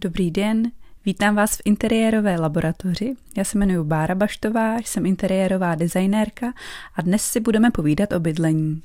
[0.00, 0.70] Dobrý den,
[1.04, 3.16] vítám vás v interiérové laboratoři.
[3.36, 6.52] Já se jmenuji Bára Baštová, jsem interiérová designérka
[6.94, 8.82] a dnes si budeme povídat o bydlení.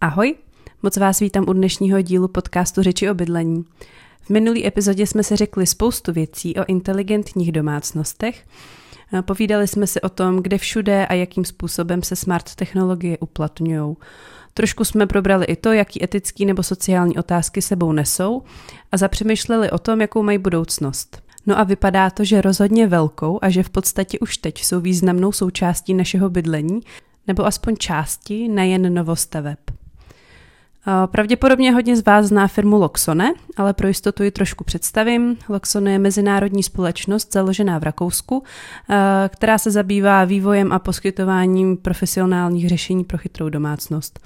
[0.00, 0.34] Ahoj,
[0.82, 3.64] moc vás vítám u dnešního dílu podcastu Řeči o bydlení.
[4.20, 8.46] V minulý epizodě jsme se řekli spoustu věcí o inteligentních domácnostech,
[9.22, 13.96] Povídali jsme si o tom, kde všude a jakým způsobem se smart technologie uplatňují.
[14.54, 18.42] Trošku jsme probrali i to, jaký etický nebo sociální otázky sebou nesou
[18.92, 21.22] a zapřemýšleli o tom, jakou mají budoucnost.
[21.46, 25.32] No a vypadá to, že rozhodně velkou a že v podstatě už teď jsou významnou
[25.32, 26.80] součástí našeho bydlení,
[27.26, 29.58] nebo aspoň části, nejen novostaveb.
[31.06, 35.36] Pravděpodobně hodně z vás zná firmu Loxone, ale pro jistotu ji trošku představím.
[35.48, 38.42] Loxone je mezinárodní společnost založená v Rakousku,
[39.28, 44.20] která se zabývá vývojem a poskytováním profesionálních řešení pro chytrou domácnost.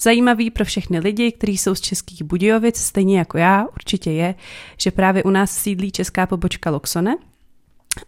[0.00, 4.34] Zajímavý pro všechny lidi, kteří jsou z Českých Budějovic, stejně jako já, určitě je,
[4.78, 7.16] že právě u nás sídlí česká pobočka Loxone,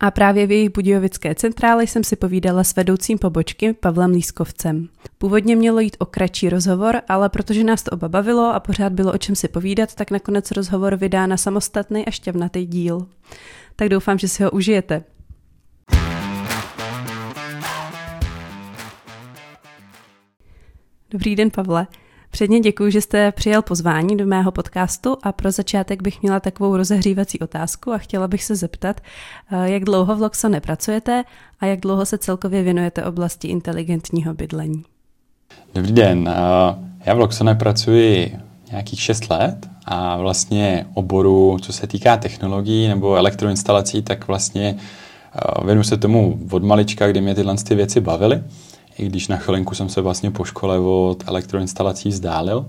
[0.01, 4.89] a právě v jejich budějovické centrále jsem si povídala s vedoucím pobočky Pavlem Lískovcem.
[5.19, 9.13] Původně mělo jít o kratší rozhovor, ale protože nás to oba bavilo a pořád bylo
[9.13, 13.07] o čem si povídat, tak nakonec rozhovor vydá na samostatný a šťavnatý díl.
[13.77, 15.05] Tak doufám, že si ho užijete.
[21.11, 21.87] Dobrý den, Pavle.
[22.31, 26.77] Předně děkuji, že jste přijal pozvání do mého podcastu a pro začátek bych měla takovou
[26.77, 29.01] rozehřívací otázku a chtěla bych se zeptat,
[29.53, 31.25] eh, jak dlouho v Loxone pracujete
[31.61, 34.85] a jak dlouho se celkově věnujete oblasti inteligentního bydlení.
[35.75, 36.35] Dobrý den, eh,
[37.05, 38.37] já v Loxone pracuji
[38.71, 44.77] nějakých 6 let a vlastně oboru, co se týká technologií nebo elektroinstalací, tak vlastně
[45.35, 48.43] eh, věnuji se tomu od malička, kdy mě tyhle ty věci bavily
[48.99, 52.67] i když na chvilinku jsem se vlastně po škole od elektroinstalací vzdálil,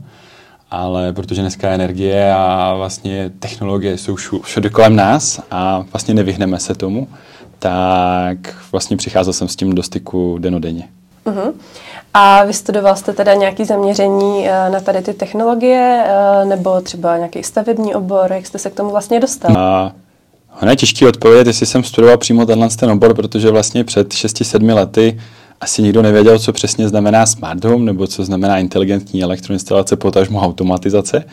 [0.71, 6.59] ale protože dneska je energie a vlastně technologie jsou všude kolem nás a vlastně nevyhneme
[6.59, 7.07] se tomu,
[7.59, 8.37] tak
[8.71, 10.89] vlastně přicházel jsem s tím do styku denodenně.
[11.25, 11.53] Uh-huh.
[12.13, 17.43] A vystudoval jste teda nějaké zaměření eh, na tady ty technologie eh, nebo třeba nějaký
[17.43, 19.57] stavební obor, jak jste se k tomu vlastně dostal?
[19.57, 19.91] A
[20.61, 24.75] ono je těžké odpovědět, jestli jsem studoval přímo tenhle ten obor, protože vlastně před 6-7
[24.75, 25.19] lety
[25.61, 31.23] asi nikdo nevěděl, co přesně znamená smart home, nebo co znamená inteligentní elektroinstalace, potažmo automatizace.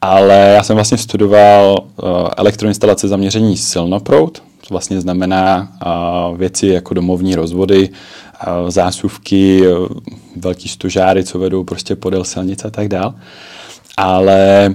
[0.00, 6.94] Ale já jsem vlastně studoval uh, elektroinstalace zaměření silnoprout, co vlastně znamená uh, věci jako
[6.94, 9.86] domovní rozvody, uh, zásuvky, uh,
[10.36, 13.14] velký stožáry, co vedou prostě podél silnice a tak dále.
[13.96, 14.74] Ale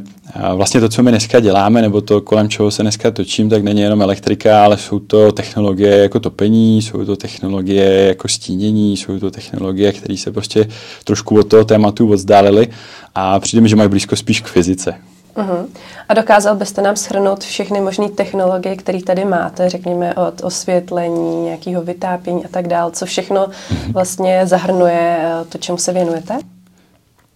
[0.56, 3.81] vlastně to, co my dneska děláme, nebo to, kolem čeho se dneska točím, tak není
[3.81, 9.31] jenom elektrika, ale jsou to technologie jako topení, jsou to technologie jako stínění, jsou to
[9.31, 10.68] technologie, které se prostě
[11.03, 12.68] trošku od toho tématu oddálily
[13.16, 14.96] a přijde mi, že mají blízko spíš k fyzice.
[15.36, 15.66] Uh-huh.
[16.09, 21.81] A dokázal byste nám shrnout všechny možné technologie, které tady máte, řekněme od osvětlení, nějakého
[21.81, 23.94] vytápění a tak dále, co všechno uh-huh.
[23.94, 26.40] vlastně zahrnuje eh, to, čemu se věnujete?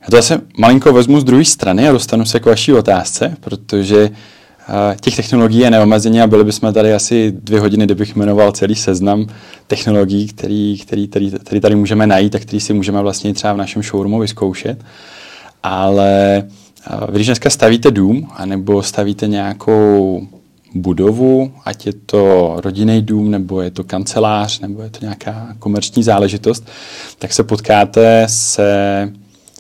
[0.03, 4.09] Já to zase malinko vezmu z druhé strany a dostanu se k vaší otázce, protože
[4.09, 8.75] uh, těch technologií je neomezeně a byli bychom tady asi dvě hodiny, kdybych jmenoval celý
[8.75, 9.27] seznam
[9.67, 13.57] technologií, který, který, který, který tady můžeme najít a který si můžeme vlastně třeba v
[13.57, 14.83] našem showroomu vyzkoušet.
[15.63, 16.43] Ale
[17.03, 20.21] uh, když dneska stavíte dům, anebo stavíte nějakou
[20.75, 26.03] budovu, ať je to rodinný dům, nebo je to kancelář, nebo je to nějaká komerční
[26.03, 26.67] záležitost,
[27.19, 29.11] tak se potkáte se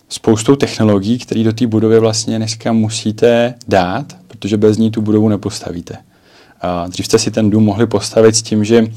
[0.09, 5.29] spoustou technologií, které do té budovy vlastně dneska musíte dát, protože bez ní tu budovu
[5.29, 5.97] nepostavíte.
[6.61, 8.87] A dřív jste si ten dům mohli postavit s tím, že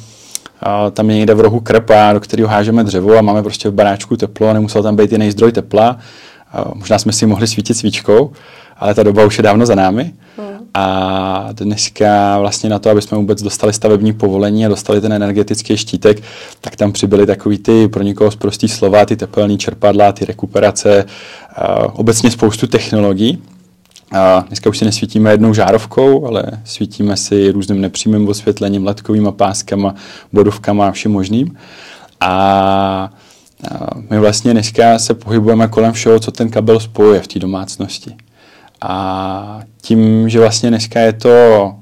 [0.61, 3.73] a tam je někde v rohu krpa, do kterého hážeme dřevo a máme prostě v
[3.75, 5.99] baráčku teplo a nemusel tam být jiný zdroj tepla.
[6.53, 8.33] A možná jsme si mohli svítit svíčkou,
[8.77, 10.13] ale ta doba už je dávno za námi.
[10.37, 10.56] Hmm.
[10.79, 15.77] A dneska vlastně na to, aby jsme vůbec dostali stavební povolení a dostali ten energetický
[15.77, 16.23] štítek,
[16.61, 21.05] tak tam přibyly takový ty pro někoho zprostý slova, ty tepelní čerpadla, ty rekuperace,
[21.93, 23.43] obecně spoustu technologií.
[24.13, 29.95] A dneska už si nesvítíme jednou žárovkou, ale svítíme si různým nepřímým osvětlením, ledkovými páskama,
[30.33, 31.57] bodovkama a vším možným.
[32.21, 33.13] A
[34.11, 38.17] my vlastně dneska se pohybujeme kolem všeho, co ten kabel spojuje v té domácnosti.
[38.81, 41.75] A tím, že vlastně dneska je to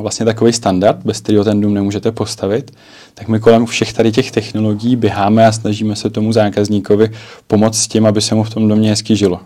[0.00, 2.70] vlastně takový standard, bez kterého ten dům nemůžete postavit,
[3.14, 7.10] tak my kolem všech tady těch technologií běháme a snažíme se tomu zákazníkovi
[7.46, 9.40] pomoct s tím, aby se mu v tom domě hezky žilo.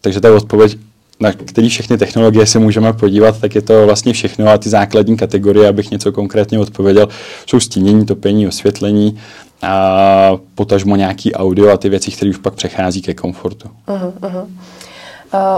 [0.00, 0.78] Takže ta odpověď
[1.20, 5.16] na který všechny technologie se můžeme podívat, tak je to vlastně všechno a ty základní
[5.16, 7.08] kategorie, abych něco konkrétně odpověděl,
[7.46, 9.18] jsou stínění, topení, osvětlení,
[9.62, 13.68] a potažmo nějaký audio a ty věci, které už pak přechází ke komfortu.
[13.86, 14.46] Uh-huh, uh-huh.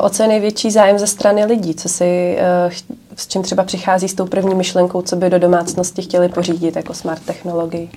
[0.02, 1.75] O co je největší zájem ze strany lidí?
[1.75, 2.73] Co si, uh,
[3.17, 6.94] s čím třeba přichází s tou první myšlenkou, co by do domácnosti chtěli pořídit jako
[6.94, 7.88] smart technologii?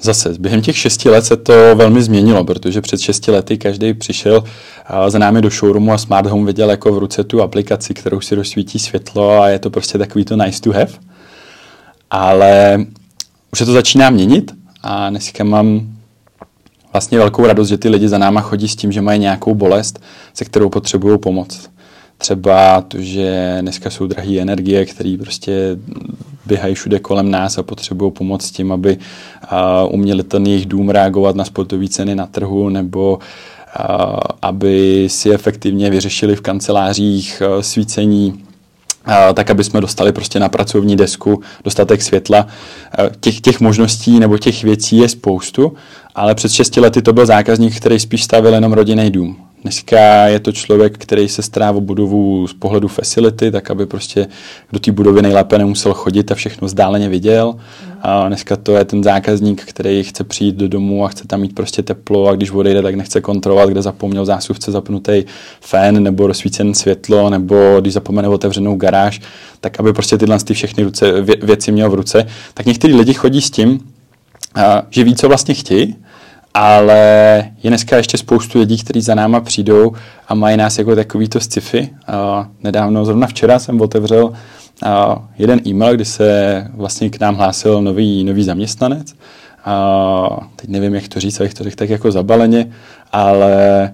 [0.00, 4.44] Zase, během těch šesti let se to velmi změnilo, protože před šesti lety každý přišel
[5.08, 8.34] za námi do showroomu a smart home viděl jako v ruce tu aplikaci, kterou si
[8.34, 10.92] rozsvítí světlo a je to prostě takový to nice to have.
[12.10, 12.78] Ale
[13.52, 14.52] už se to začíná měnit
[14.82, 15.93] a dneska mám
[16.94, 20.02] vlastně velkou radost, že ty lidi za náma chodí s tím, že mají nějakou bolest,
[20.34, 21.70] se kterou potřebují pomoc.
[22.18, 25.76] Třeba to, že dneska jsou drahé energie, které prostě
[26.46, 28.98] běhají všude kolem nás a potřebují pomoc s tím, aby
[29.88, 33.18] uměli ten jejich dům reagovat na spotové ceny na trhu nebo
[34.42, 38.44] aby si efektivně vyřešili v kancelářích svícení
[39.34, 42.46] tak, aby jsme dostali prostě na pracovní desku dostatek světla.
[43.20, 45.72] Těch, těch možností nebo těch věcí je spoustu,
[46.14, 49.36] ale před 6 lety to byl zákazník, který spíš stavil jenom rodinný dům.
[49.62, 54.26] Dneska je to člověk, který se stará o budovu z pohledu facility, tak aby prostě
[54.72, 57.54] do té budovy nejlépe nemusel chodit a všechno vzdáleně viděl.
[58.02, 61.54] A dneska to je ten zákazník, který chce přijít do domu a chce tam mít
[61.54, 65.24] prostě teplo a když odejde, tak nechce kontrolovat, kde zapomněl zásuvce zapnutý
[65.60, 69.20] fén nebo rozsvícen světlo nebo když zapomene otevřenou garáž,
[69.60, 72.26] tak aby prostě tyhle ty všechny ruce, vě, věci měl v ruce.
[72.54, 73.80] Tak někteří lidi chodí s tím,
[74.90, 75.96] že ví, co vlastně chtějí,
[76.54, 76.98] ale
[77.62, 79.92] je dneska ještě spoustu lidí, kteří za náma přijdou
[80.28, 81.90] a mají nás jako takový to sci-fi.
[82.62, 84.32] Nedávno, zrovna včera jsem otevřel
[85.38, 89.14] jeden e-mail, kdy se vlastně k nám hlásil nový, nový zaměstnanec.
[89.66, 92.72] Uh, teď nevím, jak to říct, abych to řekl tak jako zabaleně,
[93.12, 93.92] ale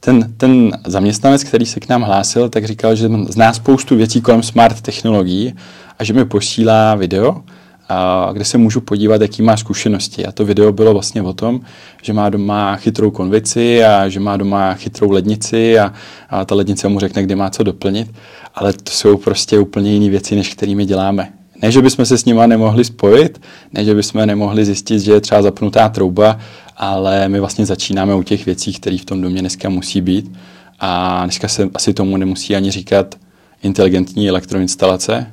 [0.00, 4.42] ten, ten zaměstnanec, který se k nám hlásil, tak říkal, že zná spoustu věcí kolem
[4.42, 5.54] smart technologií
[5.98, 7.42] a že mi posílá video,
[7.88, 10.26] a kde se můžu podívat, jaký má zkušenosti.
[10.26, 11.60] A to video bylo vlastně o tom,
[12.02, 15.92] že má doma chytrou konvici a že má doma chytrou lednici a,
[16.30, 18.10] a ta lednice mu řekne, kde má co doplnit.
[18.54, 21.32] Ale to jsou prostě úplně jiné věci, než kterými děláme.
[21.62, 23.40] Ne, že bychom se s nima nemohli spojit,
[23.72, 26.38] ne, že bychom nemohli zjistit, že je třeba zapnutá trouba,
[26.76, 30.32] ale my vlastně začínáme u těch věcí, které v tom domě dneska musí být.
[30.80, 33.14] A dneska se asi tomu nemusí ani říkat
[33.62, 35.26] inteligentní elektroinstalace,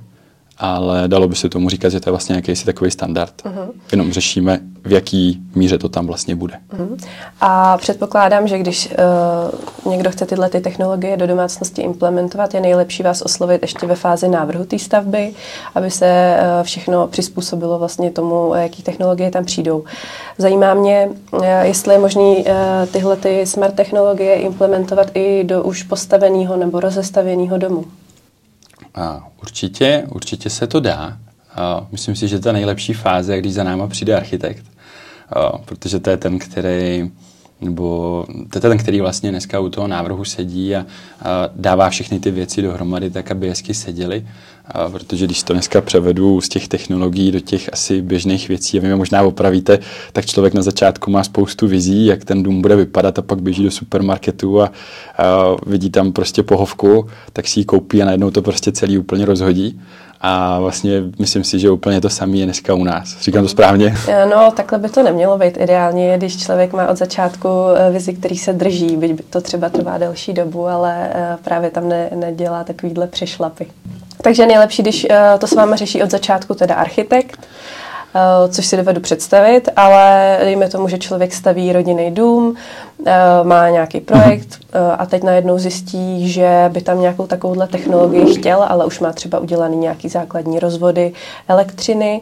[0.64, 3.34] ale dalo by se tomu říkat, že to je vlastně jakýsi takový standard.
[3.44, 3.68] Uh-huh.
[3.92, 6.54] Jenom řešíme, v jaký míře to tam vlastně bude.
[6.78, 6.98] Uh-huh.
[7.42, 8.90] A předpokládám, že když
[9.86, 13.96] uh, někdo chce tyhle ty technologie do domácnosti implementovat, je nejlepší vás oslovit ještě ve
[13.96, 15.34] fázi návrhu té stavby,
[15.76, 19.84] aby se uh, všechno přizpůsobilo vlastně tomu, jaký technologie tam přijdou.
[20.38, 22.44] Zajímá mě, uh, jestli je možné uh,
[22.92, 27.86] tyhle ty smart technologie implementovat i do už postaveného nebo rozestavěného domu.
[28.96, 31.18] A určitě, určitě se to dá.
[31.56, 34.66] A myslím si, že ta nejlepší fáze je, když za náma přijde architekt,
[35.30, 37.12] a protože to je ten, který
[37.62, 40.86] nebo to je ten, který vlastně dneska u toho návrhu sedí a,
[41.22, 44.26] a dává všechny ty věci dohromady tak, aby hezky seděly.
[44.66, 48.82] A protože když to dneska převedu z těch technologií do těch asi běžných věcí, a
[48.82, 49.80] vy mě možná opravíte,
[50.14, 53.64] tak člověk na začátku má spoustu vizí, jak ten dům bude vypadat a pak běží
[53.64, 54.72] do supermarketu a,
[55.18, 59.26] a vidí tam prostě pohovku, tak si ji koupí a najednou to prostě celý úplně
[59.26, 59.82] rozhodí.
[60.26, 63.22] A vlastně myslím si, že úplně to samé je dneska u nás.
[63.22, 63.96] Říkám to správně?
[64.08, 68.14] Eh, no, takhle by to nemělo být ideálně, když člověk má od začátku eh, vizi,
[68.14, 72.64] který se drží, byť to třeba trvá delší dobu, ale eh, právě tam ne, nedělá
[72.64, 73.68] takovýhle přešlapy.
[74.22, 75.08] Takže nejlepší, když
[75.40, 77.40] to s váma řeší od začátku teda architekt,
[78.50, 82.56] což si dovedu představit, ale dejme tomu, že člověk staví rodinný dům,
[83.06, 88.36] eh, má nějaký projekt eh, a teď najednou zjistí, že by tam nějakou takovouhle technologii
[88.36, 91.14] chtěl, ale už má třeba udělaný nějaký základní rozvody
[91.48, 92.22] elektřiny.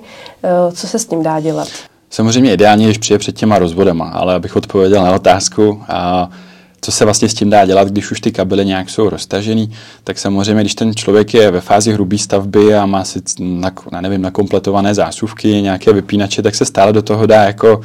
[0.74, 1.68] Co se s tím dá dělat?
[2.10, 6.30] Samozřejmě ideálně, když přijde před těma rozvodama, ale abych odpověděl na otázku, a
[6.82, 9.72] co se vlastně s tím dá dělat, když už ty kabely nějak jsou roztažený,
[10.04, 13.72] tak samozřejmě, když ten člověk je ve fázi hrubé stavby a má si, na,
[14.02, 17.84] nevím, nakompletované zásuvky, nějaké vypínače, tak se stále do toho dá jako uh,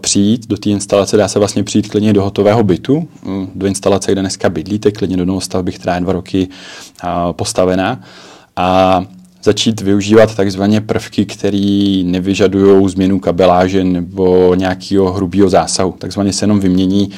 [0.00, 4.12] přijít, do té instalace dá se vlastně přijít klidně do hotového bytu, um, do instalace,
[4.12, 6.48] kde dneska bydlíte, klidně do novostavby, která je dva roky
[7.04, 8.00] uh, postavená.
[8.56, 9.02] A
[9.42, 15.94] začít využívat takzvané prvky, které nevyžadují změnu kabeláže nebo nějakého hrubého zásahu.
[15.98, 17.10] Takzvaně se jenom vymění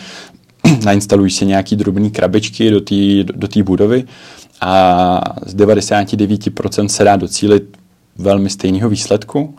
[0.85, 4.04] nainstalují si nějaký drobný krabičky do té do budovy
[4.61, 7.76] a z 99% se dá docílit
[8.18, 9.56] velmi stejného výsledku.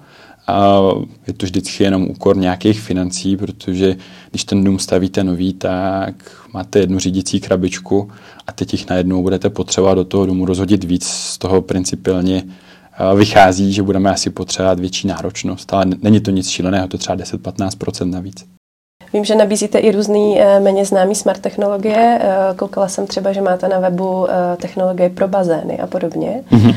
[0.48, 0.80] a
[1.28, 3.96] je to vždycky jenom úkor nějakých financí, protože
[4.30, 6.16] když ten dům stavíte nový, tak
[6.54, 8.12] máte jednu řídící krabičku
[8.48, 11.08] a teď jich najednou budete potřebovat do toho domu rozhodit víc.
[11.08, 12.44] Z toho principiálně
[13.16, 18.10] vychází, že budeme asi potřebovat větší náročnost, ale není to nic šíleného, to třeba 10-15%
[18.10, 18.46] navíc.
[19.16, 22.20] Vím, že nabízíte i různý e, méně známý smart technologie.
[22.22, 26.44] E, koukala jsem třeba, že máte na webu e, technologie pro bazény a podobně.
[26.52, 26.76] Mm-hmm.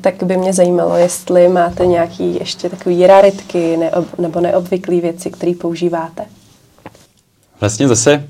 [0.00, 5.52] Tak by mě zajímalo, jestli máte nějaký ještě takový raritky neob, nebo neobvyklé věci, které
[5.60, 6.24] používáte.
[7.60, 8.24] Vlastně zase,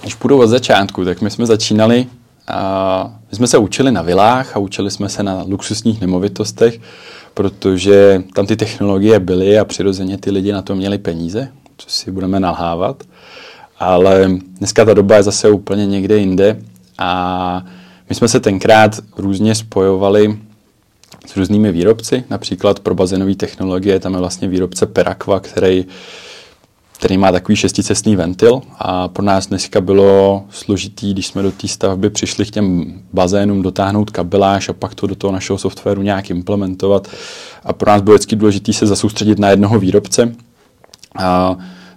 [0.00, 2.06] když půjdu od začátku, tak my jsme začínali
[2.48, 6.80] a my jsme se učili na vilách a učili jsme se na luxusních nemovitostech,
[7.34, 11.48] protože tam ty technologie byly a přirozeně ty lidi na to měli peníze,
[11.80, 13.02] co si budeme nalhávat.
[13.78, 16.62] Ale dneska ta doba je zase úplně někde jinde
[16.98, 17.64] a
[18.08, 20.38] my jsme se tenkrát různě spojovali
[21.26, 25.86] s různými výrobci, například pro bazénové technologie, tam je vlastně výrobce Perakva, který
[27.00, 31.68] který má takový šesticestný ventil a pro nás dneska bylo složitý, když jsme do té
[31.68, 36.30] stavby přišli k těm bazénům dotáhnout kabeláž a pak to do toho našeho softwaru nějak
[36.30, 37.08] implementovat.
[37.64, 40.34] A pro nás bylo vždycky důležité se zasoustředit na jednoho výrobce,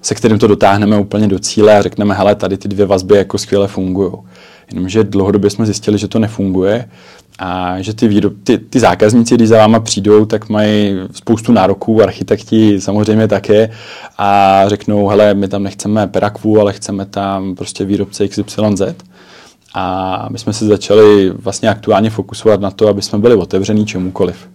[0.01, 3.37] se kterým to dotáhneme úplně do cíle a řekneme, hele, tady ty dvě vazby jako
[3.37, 4.11] skvěle fungují.
[4.71, 6.89] Jenomže dlouhodobě jsme zjistili, že to nefunguje
[7.39, 12.01] a že ty, výrob, ty, ty zákazníci, když za váma přijdou, tak mají spoustu nároků,
[12.01, 13.69] architekti samozřejmě také
[14.17, 18.81] a řeknou, hele, my tam nechceme Perakvu, ale chceme tam prostě výrobce XYZ.
[19.75, 24.49] A my jsme se začali vlastně aktuálně fokusovat na to, aby jsme byli otevření čemukoliv.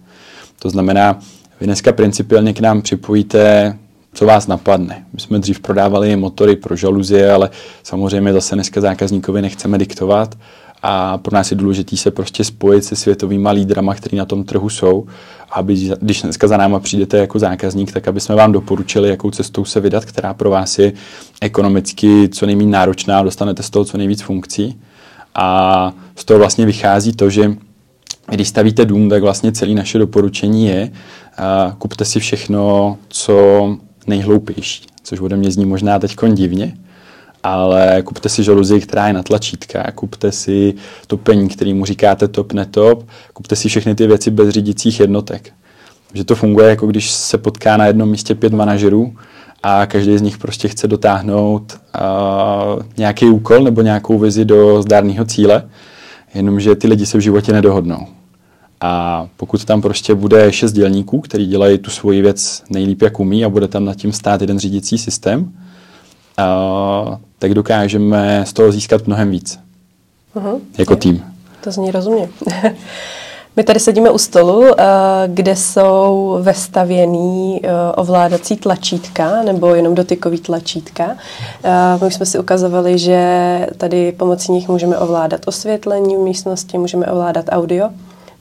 [0.59, 1.19] To znamená,
[1.59, 3.75] vy dneska principiálně k nám připojíte
[4.13, 5.05] co vás napadne.
[5.13, 7.49] My jsme dřív prodávali motory pro žaluzie, ale
[7.83, 10.37] samozřejmě zase dneska zákazníkovi nechceme diktovat
[10.83, 14.69] a pro nás je důležité se prostě spojit se světovými lídrama, který na tom trhu
[14.69, 15.05] jsou,
[15.51, 19.65] aby když dneska za náma přijdete jako zákazník, tak aby jsme vám doporučili, jakou cestou
[19.65, 20.93] se vydat, která pro vás je
[21.41, 24.79] ekonomicky co nejméně náročná, dostanete z toho co nejvíc funkcí.
[25.35, 27.53] A z toho vlastně vychází to, že
[28.27, 30.91] když stavíte dům, tak vlastně celé naše doporučení je,
[31.77, 33.77] kupte si všechno, co
[34.09, 36.77] nejhloupější, což ode mě zní možná teď divně,
[37.43, 40.73] ale kupte si žaluzii, která je na tlačítka, kupte si
[41.07, 45.53] topení, který mu říkáte top, netop, kupte si všechny ty věci bez řídicích jednotek.
[46.13, 49.15] Že to funguje jako když se potká na jednom místě pět manažerů
[49.63, 55.25] a každý z nich prostě chce dotáhnout uh, nějaký úkol nebo nějakou vizi do zdárného
[55.25, 55.69] cíle,
[56.33, 58.07] jenomže ty lidi se v životě nedohodnou.
[58.81, 63.45] A pokud tam prostě bude šest dělníků, který dělají tu svoji věc nejlíp, jak umí
[63.45, 65.51] a bude tam nad tím stát jeden řídící systém,
[66.37, 69.59] a, tak dokážeme z toho získat mnohem víc.
[70.35, 70.59] Uh-huh.
[70.77, 71.23] Jako tým.
[71.63, 72.29] To zní rozumně.
[73.55, 74.65] My tady sedíme u stolu,
[75.27, 77.61] kde jsou vestavěný
[77.95, 81.15] ovládací tlačítka nebo jenom dotykový tlačítka.
[82.01, 87.05] My už jsme si ukazovali, že tady pomocí nich můžeme ovládat osvětlení v místnosti, můžeme
[87.05, 87.89] ovládat audio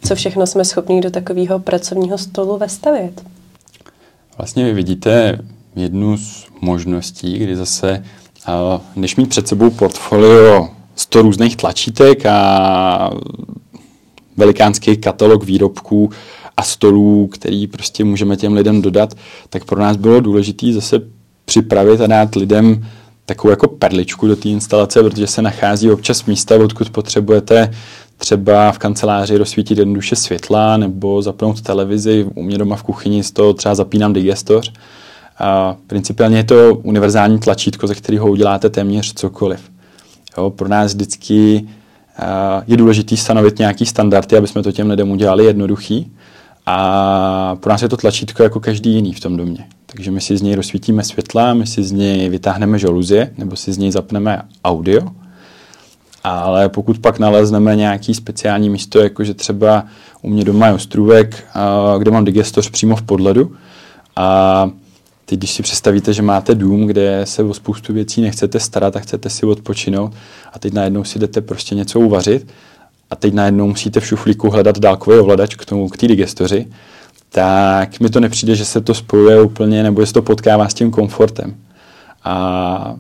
[0.02, 3.23] co všechno jsme schopni do takového pracovního stolu vestavět.
[4.38, 5.38] Vlastně vy vidíte
[5.76, 8.05] jednu z možností, kdy zase,
[8.95, 13.11] když mít před sebou portfolio 100 různých tlačítek a
[14.37, 16.11] velikánský katalog výrobků
[16.57, 19.14] a stolů, který prostě můžeme těm lidem dodat,
[19.50, 21.00] tak pro nás bylo důležité zase
[21.45, 22.87] připravit a dát lidem
[23.26, 27.71] takovou jako perličku do té instalace, protože se nachází občas místa, odkud potřebujete
[28.18, 33.30] třeba v kanceláři rozsvítit jednoduše světla nebo zapnout televizi, u mě doma v kuchyni z
[33.30, 34.72] toho třeba zapínám digestoř.
[35.38, 39.60] A principiálně je to univerzální tlačítko, ze kterého uděláte téměř cokoliv.
[40.38, 41.68] Jo, pro nás vždycky
[42.66, 46.12] je důležité stanovit nějaký standardy, aby jsme to těm lidem udělali jednoduchý.
[46.66, 49.64] A pro nás je to tlačítko jako každý jiný v tom domě.
[49.87, 53.72] Takže my si z něj rozsvítíme světla, my si z něj vytáhneme žaluzie, nebo si
[53.72, 55.08] z něj zapneme audio
[56.25, 59.84] ale pokud pak nalezneme nějaký speciální místo, jako že třeba
[60.22, 61.44] u mě doma je ostrůvek,
[61.98, 63.52] kde mám digestoř přímo v podledu
[64.16, 64.70] a
[65.25, 69.00] teď, když si představíte, že máte dům, kde se o spoustu věcí nechcete starat a
[69.00, 70.12] chcete si odpočinout
[70.52, 72.46] a teď najednou si jdete prostě něco uvařit
[73.10, 76.66] a teď najednou musíte v šuflíku hledat dálkový ovladač k tomu, k té digestoři,
[77.28, 80.75] tak mi to nepřijde, že se to spojuje úplně nebo že se to potkává s
[80.75, 81.54] tím komfortem.
[82.25, 82.94] A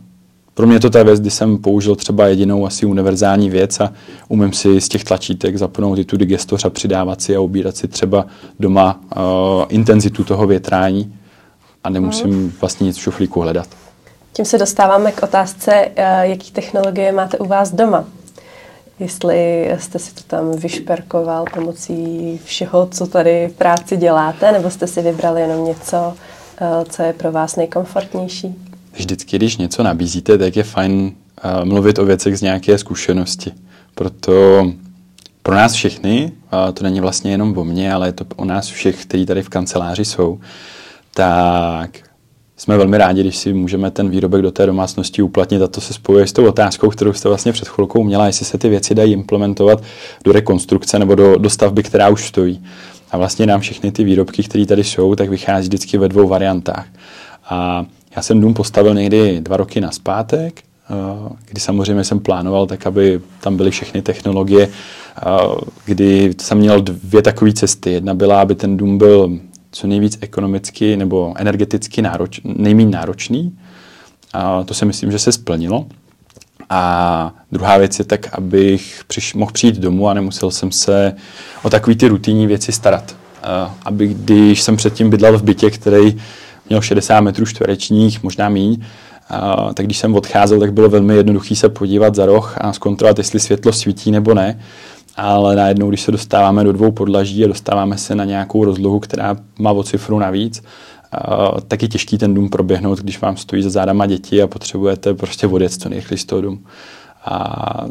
[0.58, 3.92] pro mě to ta věc, kdy jsem použil třeba jedinou asi univerzální věc a
[4.28, 7.88] umím si z těch tlačítek zapnout i tu digestoř a přidávat si a ubírat si
[7.88, 8.26] třeba
[8.60, 9.22] doma uh,
[9.68, 11.14] intenzitu toho větrání
[11.84, 12.52] a nemusím hmm.
[12.60, 13.66] vlastně nic v šuflíku hledat.
[14.32, 18.04] Tím se dostáváme k otázce, uh, jaký technologie máte u vás doma.
[18.98, 24.86] jestli jste si to tam vyšperkoval pomocí všeho, co tady v práci děláte, nebo jste
[24.86, 26.14] si vybrali jenom něco,
[26.60, 28.67] eh, co je pro vás nejkomfortnější?
[28.98, 33.52] Vždycky, když něco nabízíte, tak je fajn uh, mluvit o věcech z nějaké zkušenosti.
[33.94, 34.72] Proto
[35.42, 38.66] pro nás všechny, uh, to není vlastně jenom o mně, ale je to o nás
[38.66, 40.40] všech, kteří tady v kanceláři jsou,
[41.14, 41.98] tak
[42.56, 45.94] jsme velmi rádi, když si můžeme ten výrobek do té domácnosti uplatnit a to se
[45.94, 49.12] spojuje s tou otázkou, kterou jste vlastně před chvilkou měla, jestli se ty věci dají
[49.12, 49.82] implementovat
[50.24, 52.64] do rekonstrukce nebo do, do stavby, která už stojí.
[53.10, 56.86] A vlastně nám všechny ty výrobky, které tady jsou, tak vychází vždycky ve dvou variantách.
[57.50, 57.86] A
[58.16, 60.62] já jsem dům postavil někdy dva roky na zpátek,
[61.48, 64.68] kdy samozřejmě jsem plánoval tak, aby tam byly všechny technologie,
[65.84, 67.90] kdy jsem měl dvě takové cesty.
[67.90, 69.38] Jedna byla, aby ten dům byl
[69.70, 73.58] co nejvíc ekonomicky nebo energeticky nároč, nejméně náročný.
[74.32, 75.86] A to si myslím, že se splnilo.
[76.70, 81.14] A druhá věc je tak, abych přiš, mohl přijít domů a nemusel jsem se
[81.62, 83.16] o takové ty rutinní věci starat.
[83.84, 86.20] Aby když jsem předtím bydlel v bytě, který
[86.68, 88.84] měl 60 metrů čtverečních, možná míň,
[89.30, 93.18] a, tak když jsem odcházel, tak bylo velmi jednoduché se podívat za roh a zkontrolovat,
[93.18, 94.58] jestli světlo svítí nebo ne
[95.18, 99.36] ale najednou, když se dostáváme do dvou podlaží a dostáváme se na nějakou rozlohu, která
[99.58, 103.70] má o cifru navíc, uh, tak je těžký ten dům proběhnout, když vám stojí za
[103.70, 106.64] zádama děti a potřebujete prostě odjet co nejrychleji z toho dům.
[107.24, 107.86] A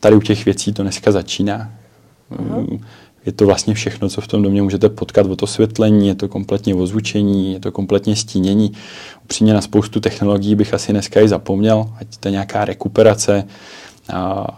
[0.00, 1.70] tady u těch věcí to dneska začíná.
[2.32, 2.80] Uh-huh.
[3.26, 6.74] Je to vlastně všechno, co v tom domě můžete potkat od osvětlení, je to kompletně
[6.74, 8.72] ozvučení, je to kompletně stínění.
[9.24, 13.44] Upřímně na spoustu technologií bych asi dneska i zapomněl, ať to je nějaká rekuperace,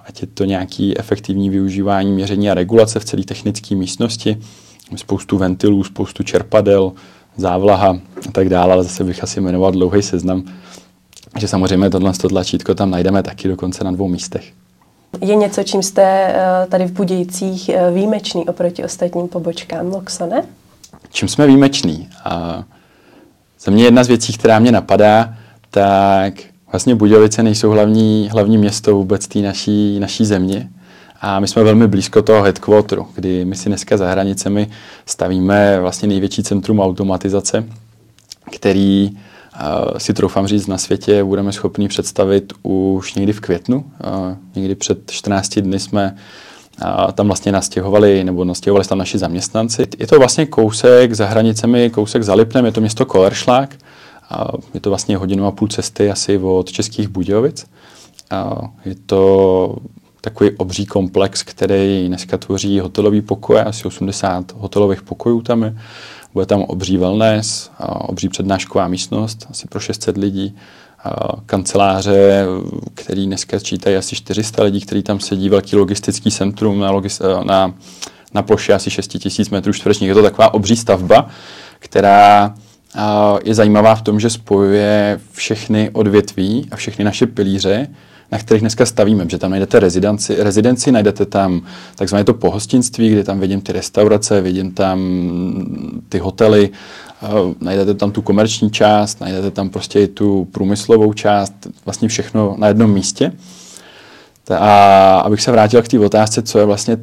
[0.04, 4.38] ať je to nějaký efektivní využívání měření a regulace v celé technické místnosti,
[4.96, 6.92] spoustu ventilů, spoustu čerpadel,
[7.36, 7.98] závlaha
[8.28, 10.44] a tak dále, ale zase bych asi jmenoval dlouhý seznam,
[11.38, 14.52] že samozřejmě tohle tlačítko tam najdeme taky dokonce na dvou místech.
[15.20, 20.42] Je něco, čím jste eh, tady v Budějcích eh, výjimečný oproti ostatním pobočkám Loxone?
[21.10, 22.08] Čím jsme výjimeční?
[22.24, 22.64] A
[23.60, 25.34] za mě jedna z věcí, která mě napadá,
[25.70, 26.34] tak
[26.72, 30.68] Vlastně Budějovice nejsou hlavní, hlavní město vůbec té naší, naší země.
[31.20, 34.70] A my jsme velmi blízko toho headquarteru, kdy my si dneska za hranicemi
[35.06, 37.64] stavíme vlastně největší centrum automatizace,
[38.52, 39.18] který
[39.98, 43.84] si troufám říct na světě budeme schopni představit už někdy v květnu.
[44.54, 46.16] Někdy před 14 dny jsme
[47.14, 49.86] tam vlastně nastěhovali, nebo nastěhovali tam naši zaměstnanci.
[49.98, 53.76] Je to vlastně kousek za hranicemi, kousek za Lipnem, je to město Koleršlák,
[54.74, 57.66] je to vlastně hodinu a půl cesty asi od Českých Budějovic.
[58.84, 59.76] Je to
[60.20, 65.78] takový obří komplex, který dneska tvoří hotelový pokoje, asi 80 hotelových pokojů tam je.
[66.34, 70.56] Bude tam obří wellness, obří přednášková místnost, asi pro 600 lidí,
[71.46, 72.44] kanceláře,
[72.94, 77.74] který dneska čítají asi 400 lidí, který tam sedí, velký logistický centrum na, logis- na,
[78.34, 80.08] na ploše asi 6000 metrů čtverečních.
[80.08, 81.28] Je to taková obří stavba,
[81.78, 82.54] která
[83.44, 87.88] je zajímavá v tom, že spojuje všechny odvětví a všechny naše pilíře,
[88.32, 91.62] na kterých dneska stavíme, že tam najdete rezidenci, rezidenci najdete tam
[91.96, 94.98] takzvané to pohostinství, kde tam vidím ty restaurace, vidím tam
[96.08, 96.70] ty hotely,
[97.60, 101.52] najdete tam tu komerční část, najdete tam prostě i tu průmyslovou část,
[101.84, 103.32] vlastně všechno na jednom místě.
[104.58, 106.96] A abych se vrátil k té otázce, co je vlastně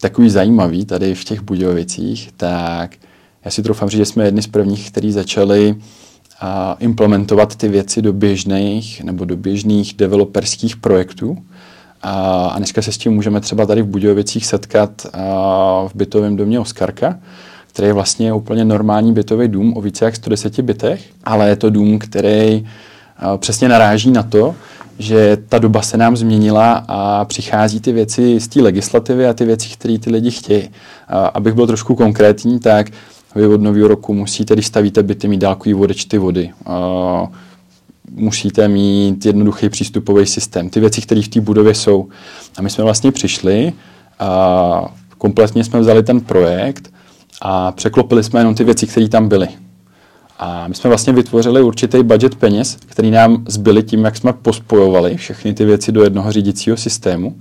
[0.00, 2.96] takový zajímavý tady v těch Budějovicích, tak
[3.44, 5.76] já si troufám říct, že jsme jedni z prvních, kteří začali
[6.78, 11.38] implementovat ty věci do běžných nebo do běžných developerských projektů.
[12.02, 15.06] A, dneska se s tím můžeme třeba tady v Budějovicích setkat
[15.86, 17.18] v bytovém domě Oskarka,
[17.66, 21.70] který je vlastně úplně normální bytový dům o více jak 110 bytech, ale je to
[21.70, 22.66] dům, který
[23.36, 24.54] přesně naráží na to,
[24.98, 29.44] že ta doba se nám změnila a přichází ty věci z té legislativy a ty
[29.44, 30.70] věci, které ty lidi chtějí.
[31.34, 32.86] Abych byl trošku konkrétní, tak
[33.34, 36.50] vy od nového roku musíte, když stavíte byty, mít dálkový vodečty vody.
[38.10, 40.70] Musíte mít jednoduchý přístupový systém.
[40.70, 42.08] Ty věci, které v té budově jsou.
[42.56, 43.72] A my jsme vlastně přišli
[44.18, 46.92] a kompletně jsme vzali ten projekt
[47.42, 49.48] a překlopili jsme jenom ty věci, které tam byly.
[50.38, 55.16] A my jsme vlastně vytvořili určitý budget peněz, který nám zbyly tím, jak jsme pospojovali
[55.16, 57.36] všechny ty věci do jednoho řídícího systému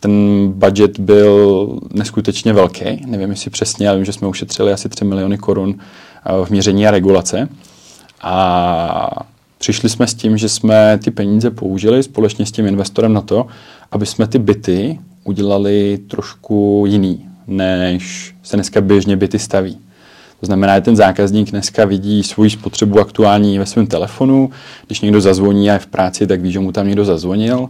[0.00, 0.12] ten
[0.52, 3.02] budget byl neskutečně velký.
[3.06, 6.86] Nevím, jestli přesně, ale vím, že jsme ušetřili asi 3 miliony korun eh, v měření
[6.86, 7.48] a regulace.
[8.22, 9.26] A
[9.58, 13.46] přišli jsme s tím, že jsme ty peníze použili společně s tím investorem na to,
[13.92, 19.78] aby jsme ty byty udělali trošku jiný, než se dneska běžně byty staví.
[20.40, 24.50] To znamená, že ten zákazník dneska vidí svoji spotřebu aktuální ve svém telefonu.
[24.86, 27.68] Když někdo zazvoní a je v práci, tak ví, že mu tam někdo zazvonil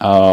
[0.00, 0.32] a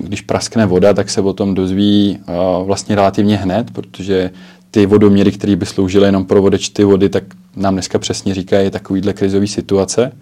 [0.00, 2.18] když praskne voda, tak se o tom dozví
[2.64, 4.30] vlastně relativně hned, protože
[4.70, 7.24] ty vodoměry, které by sloužily jenom pro vodečty vody, tak
[7.56, 10.12] nám dneska přesně říkají takovýhle krizové situace.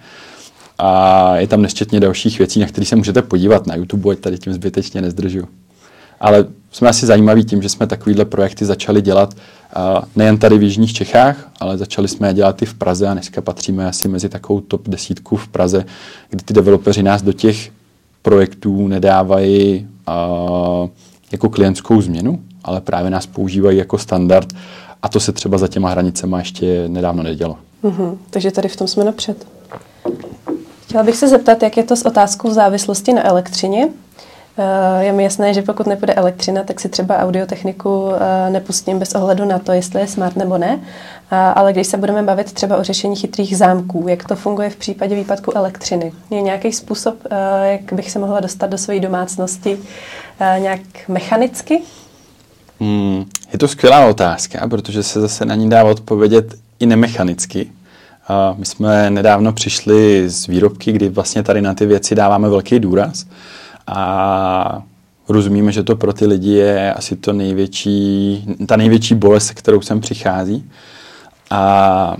[0.78, 4.38] A je tam nesčetně dalších věcí, na které se můžete podívat na YouTube, ať tady
[4.38, 5.48] tím zbytečně nezdržu.
[6.20, 9.34] Ale jsme asi zajímaví tím, že jsme takovýhle projekty začali dělat
[10.16, 13.40] nejen tady v Jižních Čechách, ale začali jsme je dělat i v Praze a dneska
[13.40, 15.84] patříme asi mezi takovou top desítku v Praze,
[16.30, 17.70] kdy ty developeři nás do těch
[18.24, 19.88] projektů nedávají
[21.32, 24.48] jako klientskou změnu, ale právě nás používají jako standard
[25.02, 27.56] a to se třeba za těma hranicema ještě nedávno nedělo.
[27.84, 28.16] Mm-hmm.
[28.30, 29.46] Takže tady v tom jsme napřed.
[30.82, 33.88] Chtěla bych se zeptat, jak je to s otázkou závislosti na elektřině.
[34.58, 39.14] Eh, je mi jasné, že pokud nepůjde elektřina, tak si třeba audiotechniku eh, nepustím bez
[39.14, 40.80] ohledu na to, jestli je smart nebo ne.
[41.32, 44.76] Eh, ale když se budeme bavit třeba o řešení chytrých zámků, jak to funguje v
[44.76, 46.12] případě výpadku elektřiny?
[46.30, 47.14] Je nějaký způsob,
[47.62, 49.78] jak bych se mohla dostat do své domácnosti
[50.58, 51.82] nějak mechanicky?
[52.80, 57.70] Hmm, je to skvělá otázka, protože se zase na ní dá odpovědět i nemechanicky.
[58.56, 63.24] My jsme nedávno přišli z výrobky, kdy vlastně tady na ty věci dáváme velký důraz
[63.86, 64.82] a
[65.28, 69.80] rozumíme, že to pro ty lidi je asi to největší, ta největší bolest, se kterou
[69.80, 70.70] sem přichází.
[71.50, 72.16] A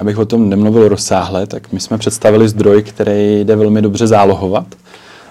[0.00, 4.66] abych o tom nemluvil rozsáhle, tak my jsme představili zdroj, který jde velmi dobře zálohovat.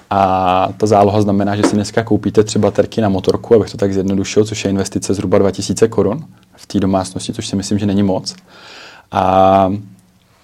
[0.09, 3.93] A ta záloha znamená, že si dneska koupíte tři baterky na motorku, abych to tak
[3.93, 6.25] zjednodušil, což je investice zhruba 2000 korun
[6.55, 8.35] v té domácnosti, což si myslím, že není moc.
[9.11, 9.73] A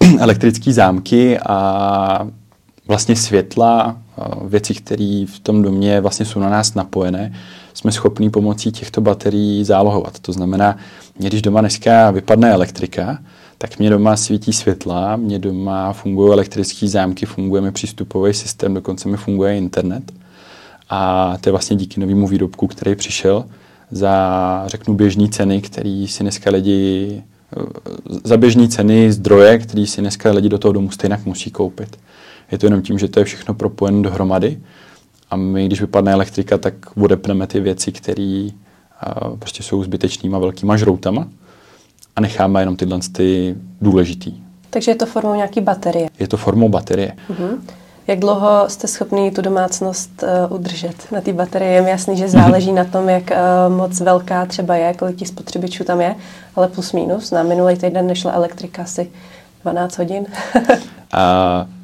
[0.19, 2.27] elektrické zámky a
[2.89, 3.97] vlastně světla,
[4.45, 7.33] věci, které v tom domě vlastně jsou na nás napojené,
[7.73, 10.19] jsme schopni pomocí těchto baterií zálohovat.
[10.19, 10.77] To znamená,
[11.17, 13.19] když doma dneska vypadne elektrika,
[13.57, 19.09] tak mě doma svítí světla, mě doma fungují elektrické zámky, funguje mi přístupový systém, dokonce
[19.09, 20.11] mi funguje internet.
[20.89, 23.45] A to je vlastně díky novému výrobku, který přišel
[23.91, 27.23] za, řeknu, běžné ceny, který si dneska lidi,
[28.23, 31.97] za běžné ceny zdroje, který si dneska lidi do toho domu stejně musí koupit.
[32.51, 34.59] Je to jenom tím, že to je všechno propojené dohromady
[35.29, 38.47] a my, když vypadne elektrika, tak odepneme ty věci, které
[39.39, 41.27] prostě jsou zbytečnýma velkýma žroutama
[42.15, 44.33] a necháme jenom tyhle ty důležitý.
[44.69, 46.09] Takže je to formou nějaký baterie?
[46.19, 47.13] Je to formou baterie.
[47.29, 47.59] Uh-huh.
[48.07, 51.73] Jak dlouho jste schopni tu domácnost uh, udržet na té baterii?
[51.73, 55.27] Je mi jasný, že záleží na tom, jak uh, moc velká třeba je, kolik těch
[55.27, 56.15] spotřebičů tam je,
[56.55, 57.31] ale plus minus.
[57.31, 59.11] Na minulý týden nešla elektrika asi
[59.63, 60.25] 12 hodin.
[61.13, 61.67] a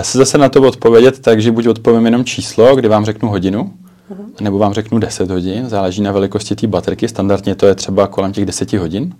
[0.00, 3.28] Dá se zase na to odpovědět tak, že buď odpovím jenom číslo, kdy vám řeknu
[3.28, 3.72] hodinu,
[4.12, 4.24] uh-huh.
[4.40, 7.08] nebo vám řeknu 10 hodin, záleží na velikosti té baterky.
[7.08, 9.14] Standardně to je třeba kolem těch 10 hodin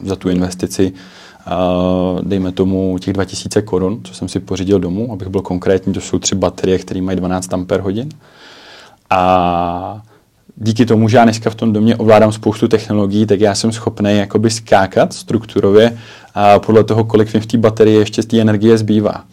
[0.00, 0.92] za tu investici,
[2.22, 6.18] dejme tomu těch 2000 korun, co jsem si pořídil domů, abych byl konkrétní, to jsou
[6.18, 8.08] tři baterie, které mají 12 Ah hodin.
[9.10, 10.02] A
[10.56, 14.18] díky tomu, že já dneska v tom domě ovládám spoustu technologií, tak já jsem schopný
[14.18, 15.98] jakoby skákat strukturově
[16.34, 19.24] a podle toho, kolik mi v té baterii ještě z té energie zbývá.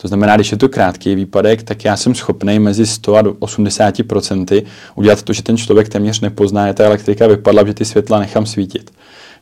[0.00, 4.62] To znamená, když je to krátký výpadek, tak já jsem schopný mezi 100 a 80%
[4.94, 8.46] udělat to, že ten člověk téměř nepozná, že ta elektrika vypadla, že ty světla nechám
[8.46, 8.90] svítit.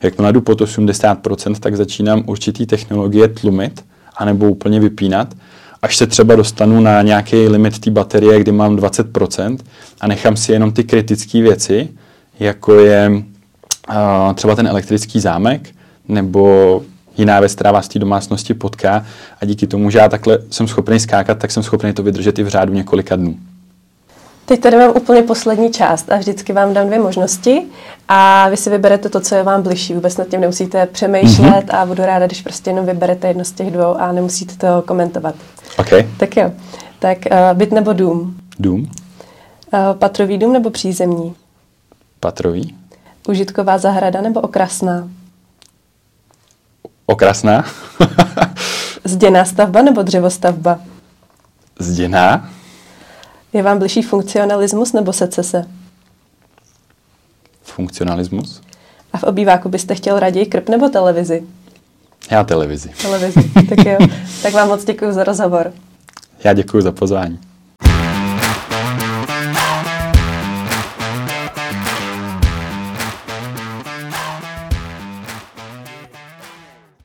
[0.03, 3.85] Jak mladu pod 80% tak začínám určitý technologie tlumit,
[4.17, 5.33] anebo úplně vypínat,
[5.81, 9.57] až se třeba dostanu na nějaký limit té baterie, kdy mám 20%
[10.01, 11.89] a nechám si jenom ty kritické věci,
[12.39, 15.69] jako je uh, třeba ten elektrický zámek,
[16.07, 16.81] nebo
[17.17, 19.05] jiná věc, která vás té domácnosti potká
[19.41, 22.43] a díky tomu, že já takhle jsem schopný skákat, tak jsem schopný to vydržet i
[22.43, 23.35] v řádu několika dnů.
[24.45, 27.61] Teď tady mám úplně poslední část a vždycky vám dám dvě možnosti
[28.07, 29.93] a vy si vyberete to, co je vám bližší.
[29.93, 31.77] Vůbec nad tím nemusíte přemýšlet mm-hmm.
[31.77, 35.35] a budu ráda, když prostě jenom vyberete jedno z těch dvou a nemusíte to komentovat.
[35.77, 36.07] Okay.
[36.17, 36.51] Tak jo.
[36.99, 38.37] Tak uh, byt nebo dům?
[38.59, 38.79] Dům.
[38.79, 41.33] Uh, patrový dům nebo přízemní?
[42.19, 42.75] Patrový.
[43.27, 45.07] Užitková zahrada nebo okrasná?
[47.09, 47.65] Okrasná.
[49.03, 50.79] Zděná stavba nebo dřevostavba?
[51.79, 52.49] Zděná.
[53.53, 55.65] Je vám bližší funkcionalismus nebo secese?
[57.63, 58.61] Funkcionalismus.
[59.13, 61.43] A v obýváku byste chtěl raději krp nebo televizi?
[62.31, 62.91] Já televizi.
[63.01, 63.97] Televizi, tak jo.
[64.41, 65.73] Tak vám moc děkuji za rozhovor.
[66.43, 67.39] Já děkuji za pozvání.